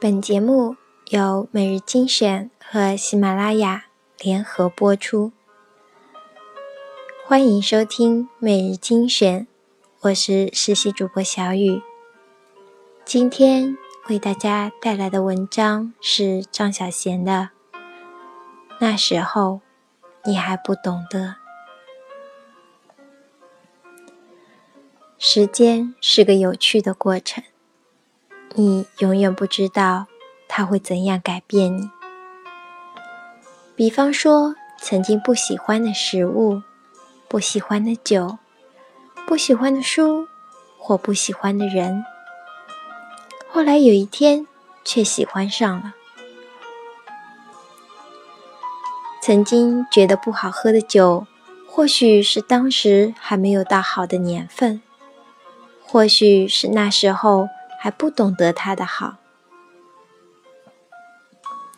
[0.00, 0.76] 本节目
[1.08, 3.86] 由每日精选和喜马拉雅
[4.20, 5.32] 联合播出，
[7.26, 9.48] 欢迎收听每日精选，
[10.02, 11.82] 我是实习主播小雨。
[13.04, 13.76] 今天
[14.08, 17.50] 为大家带来的文章是张小娴的
[18.78, 19.62] 《那时候
[20.24, 21.18] 你还不懂得》。
[25.18, 27.42] 时间是个有趣的过程。
[28.58, 30.06] 你永远不知道
[30.48, 31.88] 它会怎样改变你。
[33.76, 36.60] 比方说，曾经不喜欢的食物、
[37.28, 38.36] 不喜欢的酒、
[39.28, 40.26] 不喜欢的书
[40.76, 42.04] 或不喜欢的人，
[43.48, 44.44] 后来有一天
[44.84, 45.94] 却喜欢上了。
[49.22, 51.28] 曾经觉得不好喝的酒，
[51.68, 54.82] 或许是当时还没有到好的年份，
[55.86, 57.48] 或许是那时候。
[57.78, 59.14] 还不懂得他的好，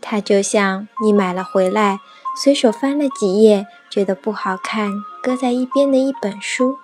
[0.00, 2.00] 他就像你买了回来，
[2.42, 4.90] 随手翻了几页，觉得不好看，
[5.22, 6.78] 搁在一边的一本书。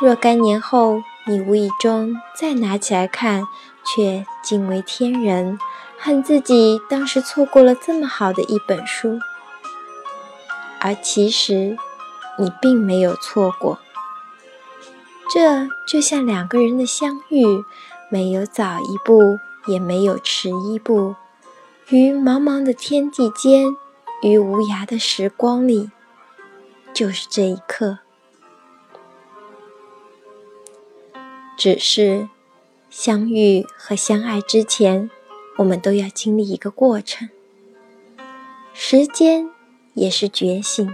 [0.00, 3.46] 若干年后，你无意中再拿起来看，
[3.84, 5.58] 却惊为天人，
[5.98, 9.18] 恨自己当时错过了这么好的一本书。
[10.80, 11.76] 而其实，
[12.38, 13.78] 你并没有错过。
[15.32, 17.44] 这就像两个人的相遇，
[18.10, 21.14] 没有早一步，也没有迟一步，
[21.90, 23.76] 于茫茫的天地间，
[24.22, 25.92] 于无涯的时光里，
[26.92, 28.00] 就是这一刻。
[31.56, 32.28] 只是
[32.88, 35.08] 相遇和相爱之前，
[35.58, 37.28] 我们都要经历一个过程。
[38.72, 39.48] 时间
[39.94, 40.92] 也是觉醒，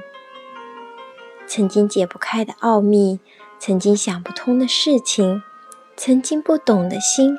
[1.46, 3.18] 曾经解不开的奥秘。
[3.58, 5.42] 曾经想不通的事情，
[5.96, 7.36] 曾经不懂的心，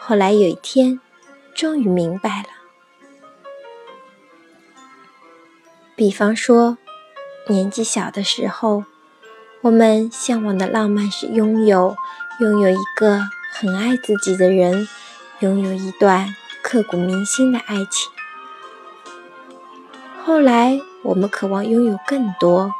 [0.00, 1.00] 后来有一天，
[1.54, 2.48] 终于明白了。
[5.96, 6.76] 比方说，
[7.46, 8.84] 年纪小的时候，
[9.62, 11.96] 我们向往的浪漫是拥有，
[12.40, 13.20] 拥有一个
[13.52, 14.86] 很爱自己的人，
[15.38, 18.10] 拥有一段刻骨铭心的爱情。
[20.22, 22.70] 后来，我们渴望拥有更多。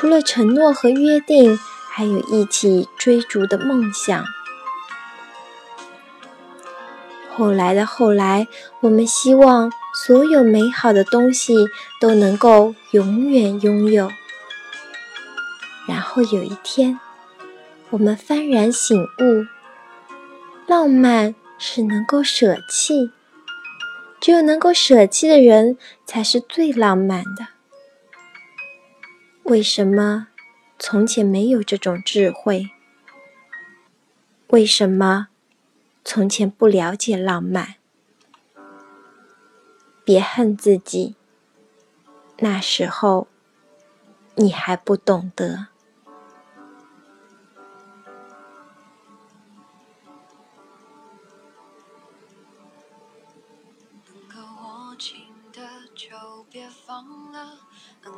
[0.00, 1.58] 除了承诺和约定，
[1.90, 4.24] 还有一起追逐的梦想。
[7.34, 8.46] 后来的后来，
[8.78, 11.66] 我们希望所有美好的东西
[12.00, 14.08] 都能够永远拥有。
[15.88, 17.00] 然后有一天，
[17.90, 19.46] 我们幡然醒悟：
[20.68, 23.10] 浪漫是能够舍弃，
[24.20, 25.76] 只有能够舍弃的人，
[26.06, 27.57] 才是最浪漫的。
[29.48, 30.28] 为什么
[30.78, 32.68] 从前没有这种智慧？
[34.48, 35.28] 为什么
[36.04, 37.76] 从前不了解浪漫？
[40.04, 41.14] 别恨自己，
[42.40, 43.26] 那时候
[44.34, 45.68] 你还不懂得。
[58.04, 58.17] 能够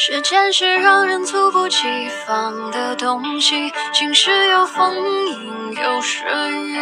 [0.00, 4.94] 时间是让人猝不及防的东西，晴时有风，
[5.26, 6.22] 阴有时
[6.52, 6.78] 雨，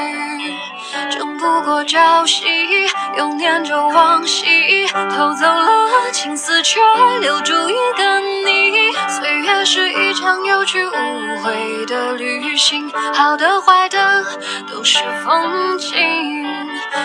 [1.11, 2.45] 争不过朝夕，
[3.17, 6.79] 又念着往昔，偷走了青丝，却
[7.23, 8.21] 留住一个
[8.53, 8.93] 你。
[9.09, 10.93] 岁月是一场有去无
[11.43, 14.25] 回的旅行，好的坏的
[14.73, 15.93] 都是风景。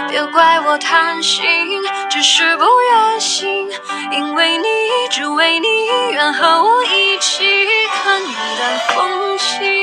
[0.09, 1.43] 别怪我贪心，
[2.09, 3.69] 只是不愿醒，
[4.11, 4.65] 因为你，
[5.09, 5.67] 只为你，
[6.11, 7.44] 愿和我一起
[8.03, 9.81] 看云淡风轻。